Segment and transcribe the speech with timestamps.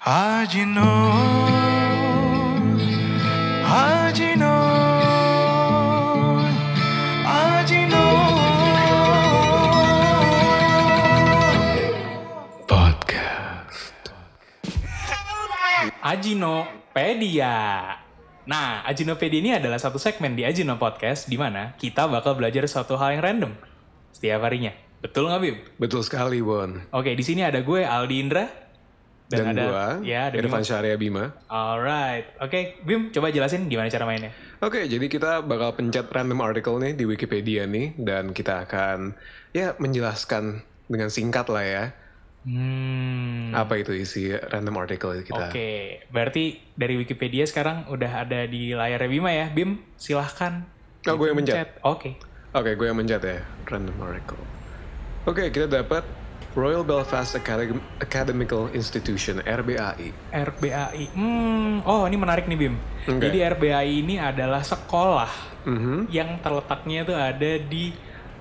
[0.00, 0.80] Ajino,
[3.68, 4.56] Ajino,
[7.28, 8.04] Ajino.
[12.64, 14.08] Podcast.
[16.00, 17.52] Ajinopedia.
[18.48, 22.96] Nah, Ajinopedia ini adalah satu segmen di Ajino Podcast di mana kita bakal belajar suatu
[22.96, 23.52] hal yang random
[24.16, 24.72] setiap harinya.
[25.04, 25.56] Betul nggak, Bim?
[25.76, 26.88] Betul sekali, Bon.
[26.88, 28.59] Oke, di sini ada gue Aldi Indra
[29.30, 30.66] Dan, ada gua, ya ada Irfan Bima.
[30.66, 31.24] Syariah Bima.
[31.46, 34.34] Alright, oke, Bim, coba jelasin gimana cara mainnya.
[34.58, 39.14] Oke, jadi kita bakal pencet random article nih di Wikipedia nih, dan kita akan
[39.54, 41.84] ya menjelaskan dengan singkat lah ya,
[42.40, 43.52] Hmm.
[43.52, 45.52] apa itu isi random article kita.
[45.52, 49.76] Oke, berarti dari Wikipedia sekarang udah ada di layar Bima ya, Bim.
[50.00, 50.64] Silahkan.
[51.04, 51.76] Oh, gue yang mencet.
[51.84, 52.16] Oke.
[52.56, 54.40] Oke, gue yang mencet ya, random article.
[55.28, 56.00] Oke, kita dapat
[56.50, 60.10] Royal Belfast Academ- Academical Institution (RBAI).
[60.28, 61.04] RBAI.
[61.12, 62.74] Hmm, oh ini menarik nih Bim.
[63.06, 63.22] Oke.
[63.22, 65.30] Jadi RBAI ini adalah sekolah
[65.62, 66.10] Mhm.
[66.10, 67.94] yang terletaknya itu ada di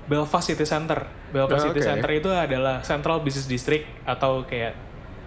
[0.03, 1.05] Belfast City Center.
[1.29, 1.85] Belfast Ah, City.
[1.85, 4.73] Center itu adalah Central Business District atau kayak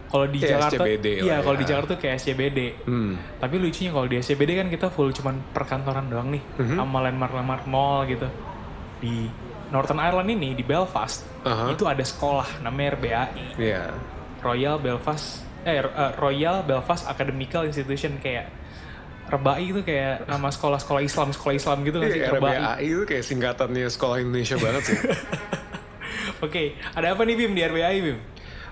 [0.08, 1.60] kalau di Kayak Jakarta, SCBD iya kalau ya.
[1.62, 2.58] di Jakarta tuh kayak SCBD.
[2.82, 3.12] Hmm.
[3.38, 6.76] Tapi lucunya kalau di SCBD kan kita full cuman perkantoran doang nih, Mhm.
[6.76, 8.26] sama landmark-landmark mall gitu.
[8.98, 9.30] Di
[9.72, 11.72] Northern Ireland ini di Belfast Aha.
[11.72, 13.56] itu ada sekolah namanya RBAI.
[13.56, 13.84] Iya.
[14.44, 18.52] Royal Belfast eh eh, Royal Belfast Academical Institution kayak
[19.32, 22.52] RBAI itu kayak nama sekolah-sekolah Islam sekolah Islam gitu nggak sih Iya, RBAI.
[22.60, 24.98] RBAI itu kayak singkatannya Sekolah Indonesia banget sih.
[26.44, 28.18] Oke, ada apa nih Bim di RBAI Bim?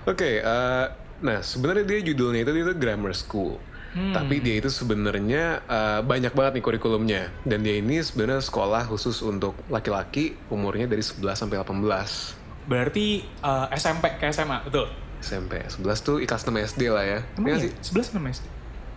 [0.05, 0.85] Oke, eh,
[1.23, 3.57] nah sebenarnya dia judulnya itu itu grammar school.
[3.91, 4.15] Hmm.
[4.15, 7.21] Tapi dia itu sebenarnya eh, banyak banget nih kurikulumnya.
[7.43, 12.67] Dan dia ini sebenarnya sekolah khusus untuk laki-laki umurnya dari 11 sampai 18.
[12.67, 14.87] Berarti eh, SMP ke SMA, betul?
[15.19, 15.59] SMP.
[15.67, 17.19] 11 tuh kelas 6 SD lah ya.
[17.35, 17.63] Emang Iya ya?
[17.67, 17.71] sih?
[17.91, 18.45] 11 nama SD?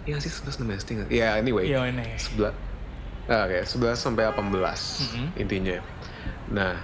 [0.04, 0.90] Iya sih 11 6 SD?
[1.10, 1.64] Ya anyway.
[1.66, 2.06] Iya ini.
[2.14, 2.54] 11
[3.24, 5.26] Ah, Oke, 11 sampai 18 Mm-hmm.
[5.40, 5.76] intinya.
[6.52, 6.74] Nah,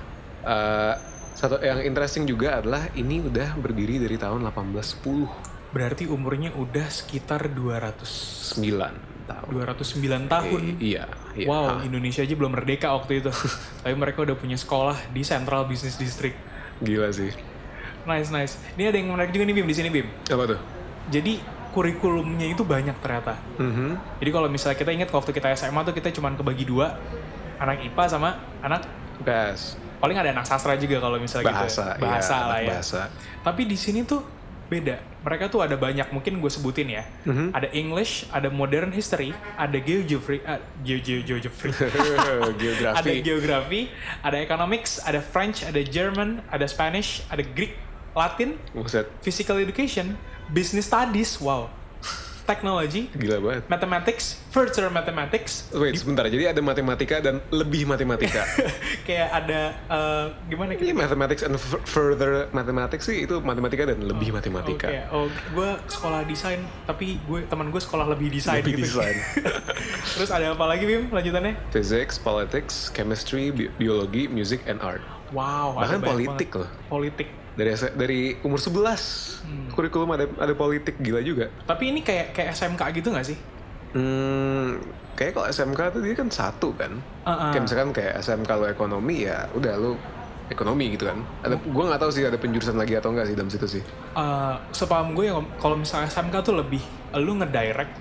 [0.43, 0.95] eh,
[1.37, 5.29] satu yang interesting juga adalah ini udah berdiri dari tahun 1810.
[5.71, 9.47] Berarti umurnya udah sekitar 200 9 tahun.
[9.55, 10.61] 209 tahun.
[10.75, 11.05] I- iya,
[11.39, 11.47] iya.
[11.47, 13.31] Wow, Indonesia aja belum merdeka waktu itu.
[13.87, 16.35] Tapi mereka udah punya sekolah di Central Business District.
[16.83, 17.31] Gila sih.
[18.09, 18.59] Nice, nice.
[18.75, 20.09] Ini ada yang menarik juga nih Bim di sini Bim.
[20.27, 20.59] Apa tuh?
[21.13, 21.39] Jadi
[21.71, 23.39] kurikulumnya itu banyak ternyata.
[23.61, 24.19] Mhm.
[24.19, 26.99] Jadi kalau misalnya kita ingat waktu kita SMA tuh kita cuman kebagi dua,
[27.63, 28.31] anak IPA sama
[28.65, 28.83] anak
[29.23, 29.79] PS.
[30.01, 32.09] paling ada anak sastra juga kalau misalnya Bahasa, gitu.
[32.09, 32.69] Bahasa iya, lah ya.
[32.73, 33.01] bahasa.
[33.45, 34.25] Tapi di sini tuh
[34.71, 35.03] beda.
[35.27, 37.03] Mereka tuh ada banyak mungkin gue sebutin ya.
[37.27, 37.51] Mhm.
[37.51, 40.39] Ada English, ada Modern History, ada Geography,
[40.87, 41.75] geo geo geography.
[41.75, 43.19] ada Geografi.
[43.27, 43.81] geografi,
[44.23, 47.75] ada economics, ada French, ada German, ada Spanish, ada Greek,
[48.15, 50.15] Latin, Buset, physical education,
[50.49, 51.67] business studies, wow,
[52.51, 53.63] technology, gila banget.
[53.71, 56.27] mathematics, further mathematics, Wait, sebentar.
[56.27, 58.43] Jadi ada matematika dan lebih matematika.
[59.07, 60.91] kayak ada eh, gimana kita?
[60.91, 61.55] mathematics and
[61.87, 64.91] further mathematics sih itu matematika dan lebih matematika.
[64.91, 68.99] Oke, oh gue sekolah desain, tapi gue teman gue sekolah lebih desain Lebih gitu.
[68.99, 69.17] desain.
[70.19, 71.55] Terus ada apa lagi Bim lanjutannya?
[71.71, 75.05] Physics, politics, chemistry, bi- biologi, music, and art.
[75.31, 76.61] Wow, ada Bahkan politik banget.
[76.61, 76.71] loh.
[76.89, 77.29] Politik.
[77.51, 79.67] Dari dari umur 11 Hmm.
[79.71, 81.51] kurikulum ada ada politik gila juga.
[81.63, 83.39] Tapi ini kayak kayak SMK gitu gak sih?
[83.91, 84.79] Hmm,
[85.13, 86.93] kayak kalau SMK tuh dia kan satu kan.
[87.21, 87.51] Uh-uh.
[87.51, 89.93] Kayak misalkan kayak SMK lo ekonomi ya udah lo
[90.47, 91.19] ekonomi gitu kan.
[91.41, 93.83] Ada gua nggak tahu sih ada penjurusan lagi atau enggak sih dalam situ sih.
[94.13, 96.83] Eh, sepaham gue ya kalau misalnya SMK tuh lebih
[97.17, 97.95] lu ngedirect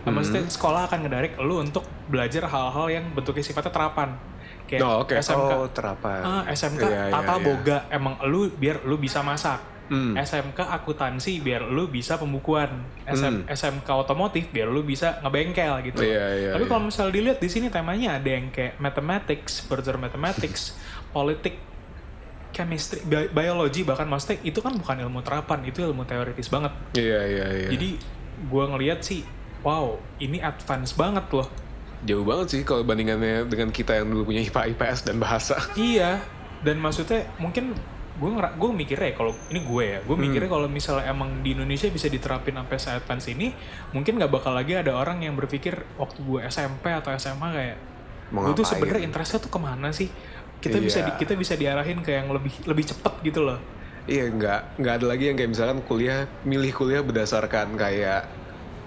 [0.00, 0.16] Hmm.
[0.16, 4.16] maksudnya sekolah akan ngedirect lu untuk belajar hal-hal yang bentuknya sifatnya terapan
[4.70, 5.12] kayak Oh, oke.
[5.12, 6.20] SMK Oh, terapan.
[6.20, 7.42] Ah, SMK Iya, iya, tata iya.
[7.42, 9.58] boga emang lu biar lu bisa masak
[9.90, 10.14] Hmm.
[10.14, 12.70] SMK akuntansi biar lu bisa pembukuan
[13.02, 16.06] SM, SMK otomotif biar lu bisa ngebengkel gitu Hmm.
[16.06, 16.70] Iya, iya, tapi iya.
[16.70, 20.78] kalau misalnya dilihat di sini temanya ada yang kayak mathematics further mathematics
[21.10, 21.58] politik
[22.50, 27.20] chemistry bi- biology bahkan maksudnya itu kan bukan ilmu terapan itu ilmu teoritis banget Iya,
[27.24, 27.68] iya, iya.
[27.70, 27.88] jadi
[28.46, 29.22] gua ngelihat sih
[29.60, 31.50] wow ini advance banget loh
[32.00, 35.56] Jauh banget sih kalau bandingannya dengan kita yang dulu punya IPA, IPS dan bahasa.
[35.74, 36.24] Iya,
[36.60, 37.76] dan maksudnya mungkin
[38.12, 40.56] gue ngera gue mikirnya ya kalau ini gue ya, gue mikirnya Hmm.
[40.56, 43.52] kalau misalnya emang di Indonesia bisa diterapin sampai se advance ini,
[43.90, 47.78] mungkin nggak bakal lagi ada orang yang berpikir waktu gue SMP atau SMA kayak
[48.30, 50.08] gue tuh sebenarnya interestnya tuh ke mana sih?
[50.58, 51.18] Kita bisa di- Iya.
[51.18, 53.56] kita bisa diarahin ke yang lebih lebih cepet gitu loh.
[54.04, 58.28] Iya, nggak nggak ada lagi yang kayak misalkan kuliah milih kuliah berdasarkan kayak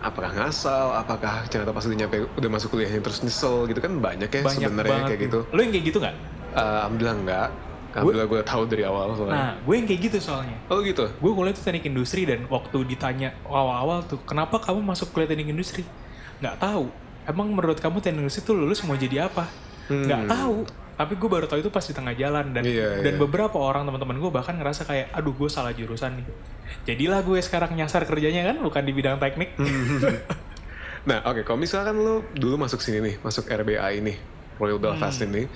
[0.03, 4.27] apakah ngasal, apakah ternyata pas udah nyampe udah masuk kuliahnya terus nyesel gitu kan banyak
[4.27, 5.39] ya Banyak sebenarnya kayak gitu.
[5.49, 6.15] Lo yang kayak gitu nggak?
[6.53, 7.49] Eh, Alhamdulillah enggak.
[7.93, 9.33] Alhamdulillah gue tahu dari awal soalnya.
[9.37, 10.57] Nah, gue yang kayak gitu soalnya.
[10.67, 11.05] oh gitu.
[11.07, 15.53] Gue kuliah tuh teknik industri dan waktu ditanya awal-awal tuh, kenapa kamu masuk kuliah teknik
[15.53, 15.85] industri?
[16.41, 16.89] Nggak tahu.
[17.23, 19.47] Emang menurut kamu teknik industri tuh lulus mau jadi apa?
[19.87, 20.57] Nggak tahu.
[20.93, 22.73] Tapi gue baru tahu itu pas di tengah jalan dan Hmm.
[22.73, 26.25] Iya, dan beberapa orang teman-teman gue bahkan ngerasa kayak, aduh gue salah jurusan nih.
[26.85, 29.57] Jadilah gue sekarang nyasar kerjanya kan bukan di bidang teknik.
[31.03, 34.15] Nah, oke, kalau misalkan lo dulu masuk sini nih, masuk RBA ini,
[34.55, 35.35] Royal Belfast Hmm.
[35.35, 35.51] ini,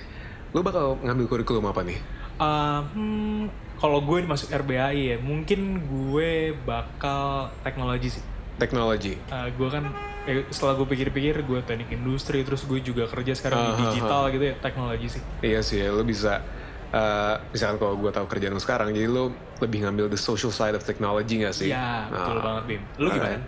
[0.52, 1.96] lo bakal ngambil kurikulum apa nih?
[2.36, 3.42] Uh, hmm,
[3.80, 8.24] kalau gue masuk RBAI ya, mungkin gue bakal teknologi sih.
[8.60, 9.16] Teknologi.
[9.32, 9.88] Uh, gue kan
[10.28, 13.80] eh, setelah gue pikir-pikir gue teknik industri terus gue juga kerja sekarang di Ah, ah,
[13.82, 16.44] digital gitu ya teknologi sih Iya sih, lo bisa,
[16.90, 20.72] eh, misalkan kalau gue tahu kerjaan lo sekarang, jadi lo lebih ngambil the social side
[20.72, 21.68] of technology gak sih?
[21.68, 22.42] Iya betul Ah.
[22.44, 23.40] banget Bim lu gimana?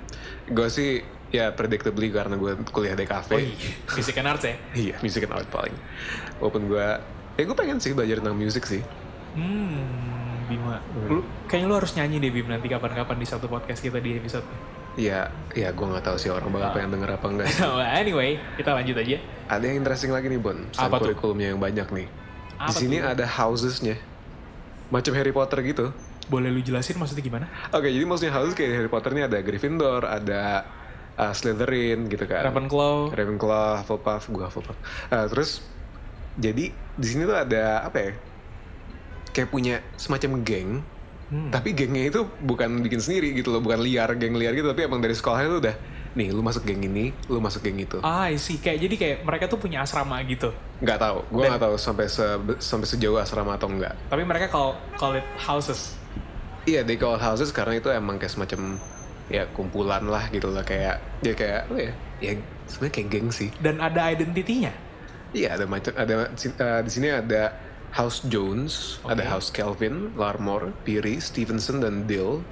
[0.46, 0.90] Gue sih,
[1.30, 3.30] ya predictably karena gue kuliah DKV.
[3.30, 3.54] Oh iya
[3.86, 4.56] Fisik and arts ya?
[4.82, 5.76] Iya, music and art paling.
[6.38, 6.86] Walaupun gue,
[7.36, 8.80] ya gue pengen sih belajar tentang musik sih.
[9.30, 9.78] Hmm
[10.44, 14.18] Bima lu, Kayaknya lu harus nyanyi deh Bim nanti kapan-kapan di satu podcast kita di
[14.18, 14.42] episode
[15.00, 15.20] Iya,
[15.50, 17.64] ya gue nggak tahu sih orang bakal pengen denger apa enggak sih.
[17.96, 19.16] Anyway kita lanjut aja
[19.48, 21.08] Ada yang interesting lagi nih Bon, Apa tuh?
[21.08, 22.06] kurikulumnya yang banyak nih.
[22.54, 23.08] Apa di sini tuh?
[23.08, 23.96] ada housesnya,
[24.88, 25.86] macam Harry Potter gitu.
[26.28, 27.46] Boleh lu jelasin maksudnya gimana?
[27.72, 30.68] Oke, jadi maksudnya houses kayak Harry Potter ini ada Gryffindor, ada
[31.16, 32.46] uh, Slytherin gitu kan.
[32.46, 34.78] Ravenclaw Ravenclaw, Hufflepuff, gue Hufflepuff.
[35.08, 35.64] Uh, terus
[36.36, 38.12] jadi di sini tuh ada apa ya?
[39.30, 40.70] Kayak punya semacam geng,
[41.30, 41.54] Hmm.
[41.54, 44.98] tapi gengnya itu bukan bikin sendiri gitu loh, bukan liar, geng liar gitu, tapi emang
[44.98, 45.74] dari sekolahnya tuh udah,
[46.18, 48.02] nih lu masuk geng ini, lu masuk geng itu.
[48.02, 48.58] Ah, see.
[48.58, 50.50] Kayak jadi kayak mereka tuh punya asrama gitu.
[50.82, 52.26] Nggak tahu, gue nggak tahu sampai se
[52.58, 53.94] sampai sejauh asrama atau enggak.
[54.10, 55.94] Tapi mereka call call it houses.
[56.66, 58.82] Iya, they call houses karena itu emang kayak semacam
[59.30, 61.92] ya kumpulan lah gitu lah kayak ya kayak apa ya?
[62.18, 62.30] Ya
[62.66, 63.48] sebenarnya kayak geng sih.
[63.62, 64.74] Dan ada identitinya.
[65.30, 71.18] Iya, ada macam ada eh, di sini ada House Jones, ada House Kelvin, Larmore, Peary,
[71.18, 72.42] Stevenson dan Dill.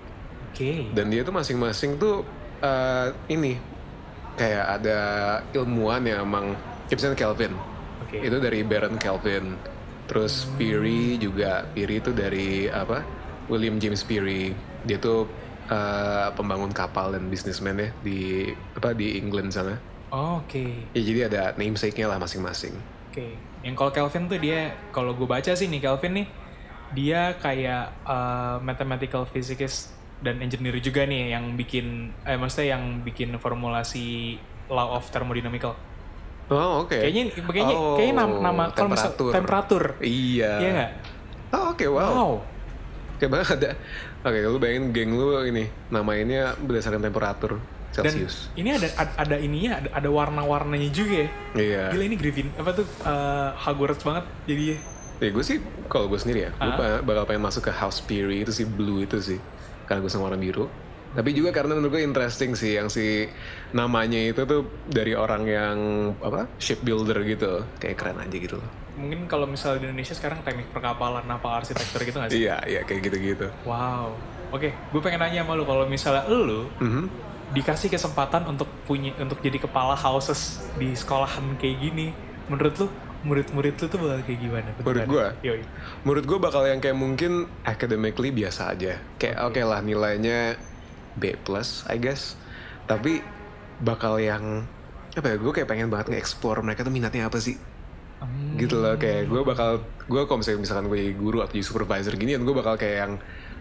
[0.51, 0.91] Oke.
[0.91, 2.27] Dan dia tuh masing-masing tuh
[2.59, 3.55] eh, ini
[4.35, 5.01] kayak ada
[5.55, 6.59] ilmuwan yang emang
[6.91, 7.55] kayak misalnya Kelvin.
[8.03, 8.19] Oke.
[8.19, 9.55] Itu dari Baron Kelvin.
[10.11, 13.05] Terus Peary juga, Peary itu dari apa?
[13.47, 14.51] William James Peary.
[14.83, 15.31] Dia tuh
[15.71, 19.79] eh, pembangun kapal dan bisnismen ya di apa di England sana.
[20.11, 20.89] Oh, Oke.
[20.97, 22.98] Ya jadi ada namesake-nya lah masing-masing.
[23.19, 23.35] Oke.
[23.67, 26.27] Yang kalau Kelvin tuh dia kalau gue baca sih nih Kelvin nih
[26.95, 29.93] dia kayak uh, mathematical physicist
[30.23, 34.39] dan engineer juga nih yang bikin eh maksudnya yang bikin formulasi
[34.71, 35.75] law of thermodynamical.
[36.49, 36.97] Oh oke.
[36.97, 40.01] Kayaknya kayaknya Oh, kayaknya nama, nama kalau misal temperatur.
[40.01, 40.53] Iya.
[40.63, 40.91] Iya nggak?
[41.53, 42.09] Oh oke wow.
[42.15, 42.33] Wow.
[43.19, 43.71] Kayak banget ada.
[44.23, 48.53] Oke lu bayangin geng lu ini namainnya berdasarkan temperatur Dan Celsius.
[48.55, 48.87] ini ada
[49.17, 51.29] ada, ininya ada, ada warna-warnanya juga ya.
[51.55, 51.83] Iya.
[51.91, 54.79] Gila ini Griffin apa tuh uh, Hogwarts banget jadinya.
[55.19, 57.03] Ya gue sih kalau gue sendiri ya, gue Ah.
[57.03, 59.39] bakal pengen masuk ke House Peary itu sih blue itu sih,
[59.85, 60.71] karena gue sama warna biru.
[61.09, 63.27] Tapi juga karena menurut gue interesting sih yang si
[63.73, 65.77] namanya itu tuh dari orang yang
[66.21, 68.69] apa shipbuilder gitu, kayak keren aja gitu loh.
[68.95, 72.45] Mungkin kalau misalnya di Indonesia sekarang teknik perkapalan apa arsitektur gitu nggak sih?
[72.45, 73.49] Iya iya kayak gitu-gitu.
[73.65, 74.15] Wow.
[74.49, 77.05] Oke, gue pengen nanya sama lu kalau misalnya lu Mhm.
[77.53, 82.13] Dikasih kesempatan untuk punya untuk jadi kepala houses di sekolahan kayak gini,
[82.49, 82.87] menurut lu
[83.19, 84.69] murid-murid lu tuh bakal kayak gimana?
[84.79, 85.27] Menurut gua?
[85.43, 85.63] Yoi.
[86.07, 89.03] Menurut gue bakal yang kayak mungkin academically biasa aja.
[89.19, 90.55] Kayak oke lah nilainya
[91.19, 92.39] B plus, I guess.
[92.87, 93.21] Tapi
[93.83, 94.63] bakal yang
[95.19, 95.37] apa ya?
[95.37, 97.59] Gue kayak pengen banget nge-explore mereka tuh minatnya apa sih?
[98.23, 98.55] Hmm.
[98.55, 102.39] Gitu loh kayak gue bakal gue kalau misalkan gue jadi guru atau jadi supervisor gini,
[102.39, 103.13] gue bakal kayak yang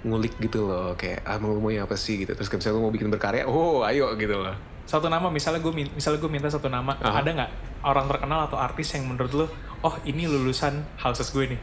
[0.02, 2.94] ngulik gitu loh kayak ah mau maunya apa sih gitu terus kayak misalnya lu mau
[2.94, 6.96] bikin berkarya oh ayo gitu loh Satu nama misalnya gue misalnya gue minta satu nama,
[6.98, 7.20] Aha.
[7.20, 7.52] ada nggak
[7.84, 9.46] orang terkenal atau artis yang menurut lu,
[9.82, 11.62] oh ini lulusan houses gue nih?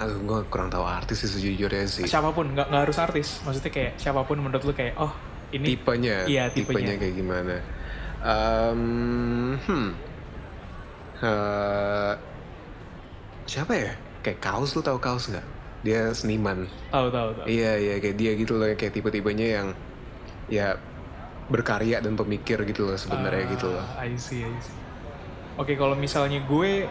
[0.00, 3.44] aduh gue kurang tahu artis sih sejujurnya sih Siapa pun, nggak nggak harus artis.
[3.44, 5.12] Maksudnya kayak siapa pun menurut lu kayak, oh
[5.52, 6.96] ini tipenya Iya, tipenya tipenya.
[6.96, 7.54] kayak gimana
[8.24, 8.80] Em,
[9.60, 9.88] hmm
[11.22, 12.12] Eh,
[13.44, 13.92] siapa ya
[14.22, 15.46] kayak kaos lu tahu kaos nggak
[15.82, 17.46] dia seniman tahu tahu tahu.
[17.50, 19.68] iya iya kayak dia gitu loh kayak tipe-tipenya yang
[20.46, 20.78] ya
[21.50, 24.82] berkarya dan pemikir gitu loh sebenarnya gitu loh I see, I see.
[25.60, 26.88] Oke, kalau misalnya gue,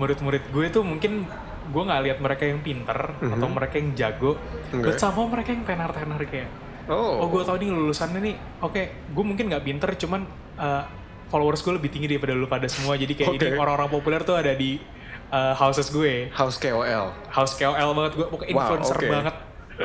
[0.00, 1.28] murid-murid gue tuh mungkin
[1.68, 4.40] gue nggak lihat mereka yang pinter atau mereka yang jago.
[4.72, 4.96] Enggak.
[4.96, 6.48] but sama mereka yang tenar-tenar kayak,
[6.88, 10.24] oh, oh gue tau nih lulusannya nih, oke, gue mungkin nggak pinter, cuman
[10.56, 10.84] uh,
[11.28, 13.44] followers gue lebih tinggi daripada lu pada semua, jadi kayak Oke.
[13.44, 14.80] ini orang-orang populer tuh ada di
[15.30, 19.08] uh, houses gue, house KOL house KOL banget gue, pokoknya Wow, influencer oke.
[19.08, 19.34] banget,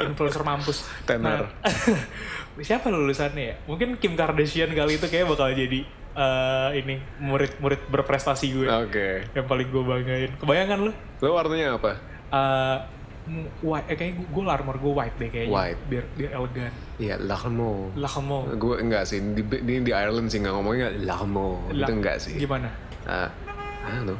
[0.05, 0.77] influencer mampus.
[1.03, 1.49] Tenar.
[1.53, 3.55] Nah, siapa lulusannya ya?
[3.65, 5.81] Mungkin Kim Kardashian kali itu kayak bakal jadi
[6.13, 8.67] eh, ini murid-murid berprestasi gue.
[8.67, 9.25] Oke.
[9.31, 10.31] Yang paling gue banggain.
[10.37, 10.91] Kebayangan lu?
[11.19, 11.91] Lo warnanya apa?
[12.29, 12.77] Eh,
[13.25, 15.49] m- white, eh, kayaknya gue, gue armor gue white deh kayaknya.
[15.51, 15.81] White.
[15.87, 16.73] Biar, biar elegan.
[16.95, 17.89] Iya, Lachmo.
[17.95, 18.45] Lachmo.
[18.53, 21.65] Gue enggak sih, di, di, di Ireland sih nggak ngomongnya Lachmo.
[21.73, 22.37] La- Itu enggak sih.
[22.37, 22.69] Gimana?
[23.03, 23.33] Ah,
[23.83, 24.17] I don't know.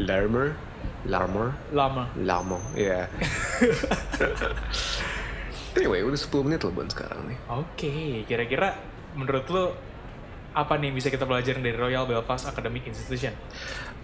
[0.00, 0.56] Larmer?
[1.04, 1.52] Larmer?
[1.74, 2.04] Lama.
[2.16, 3.10] Lamo, iya.
[5.76, 7.38] anyway, udah 10 menit loh Bon sekarang nih.
[7.50, 7.92] Oke,
[8.24, 8.78] kira-kira
[9.18, 9.64] menurut lu
[10.52, 13.32] apa nih bisa kita pelajarin dari Royal Belfast Academic Institution?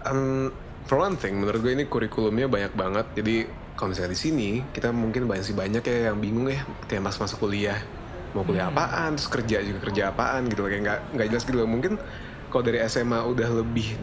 [0.05, 0.51] Um,
[0.89, 3.05] for one thing, menurut gue ini kurikulumnya banyak banget.
[3.15, 3.35] Jadi
[3.77, 7.15] kalau misalnya di sini, kita mungkin banyak sih banyak ya yang bingung ya, kayak pas
[7.15, 7.79] masuk kuliah
[8.29, 11.69] mau kuliah apaan, terus kerja juga kerja apaan gitu kayak nggak nggak jelas gitu loh.
[11.69, 11.97] Mungkin
[12.49, 13.97] kalau dari SMA udah lebih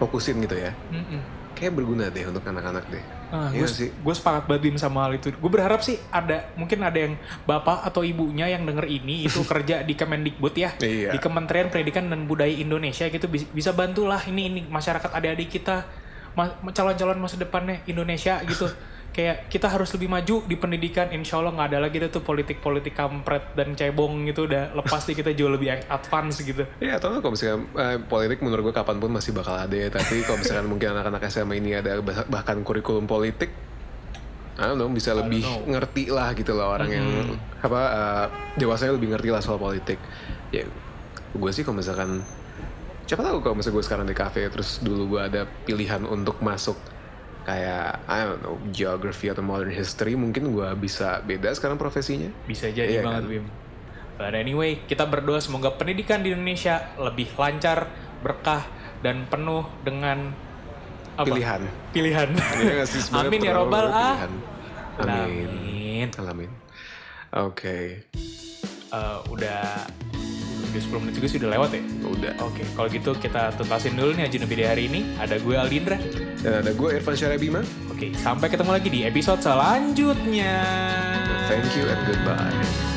[0.00, 1.20] difokusin gitu ya, Mm-mm.
[1.52, 3.04] kayak berguna deh untuk anak-anak deh.
[3.28, 3.88] Ah, Iya gue sih.
[3.92, 5.28] gue sepakat banget Bim sama hal itu.
[5.30, 7.14] Gue berharap sih ada mungkin ada yang
[7.44, 11.12] bapak atau ibunya yang denger ini itu kerja di Kemendikbud ya, Iya.
[11.12, 15.84] di Kementerian Pendidikan dan Budaya Indonesia gitu bis- bisa bantulah ini ini masyarakat adik-adik kita
[16.66, 18.64] calon-calon masa depannya Indonesia gitu.
[19.10, 21.10] Kayak kita harus lebih maju di pendidikan.
[21.10, 25.34] Insya Allah nggak ada lagi tuh politik-politik kampret dan cebong gitu udah lepas sih kita
[25.34, 26.62] jauh lebih advance gitu.
[26.78, 29.90] Iya atau kalau misalkan eh, politik menurut gue kapan pun masih bakal ada ya.
[29.90, 33.50] Tapi kalau misalkan mungkin anak-anak SMA ini ada bah- bahkan kurikulum politik,
[34.56, 35.66] I don't know, bisa lebih know.
[35.74, 37.06] ngerti lah gitu loh orang yang
[37.66, 38.26] apa eh,
[38.62, 39.98] dewasanya lebih ngerti lah soal politik.
[40.54, 40.66] Ya
[41.30, 42.22] gue sih kalau misalkan
[43.06, 46.78] siapa tahu kalau misalnya gue sekarang di cafe terus dulu gue ada pilihan untuk masuk
[47.44, 52.30] kayak I don't know geography atau modern history mungkin gue bisa beda sekarang profesinya.
[52.44, 53.32] Bisa jadi Iya banget kan?
[53.32, 53.46] Bim.
[54.20, 57.88] But anyway, kita berdoa semoga pendidikan di Indonesia lebih lancar,
[58.20, 58.68] berkah,
[59.00, 60.36] dan penuh dengan
[61.16, 61.24] apa?
[61.24, 61.60] Pilihan.
[61.96, 62.28] Pilihan.
[62.84, 64.28] Sih, Amin ya robbal ah.
[65.00, 65.48] Amin.
[65.48, 66.08] Amin.
[66.20, 66.52] Alamin.
[67.30, 68.04] Oke,
[68.90, 69.86] Eh, udah
[70.70, 71.82] udah 10 menit juga sudah lewat ya.
[72.06, 72.32] udah.
[72.46, 75.00] Oke, kalau gitu kita tuntasin dulu nih Aji Nubide hari ini.
[75.18, 75.98] Ada gue Aldindra.
[76.40, 77.60] Dan ada gue Irfan Syarabima.
[77.90, 80.56] Oke, sampai ketemu lagi di episode selanjutnya.
[81.50, 82.89] Thank you and goodbye.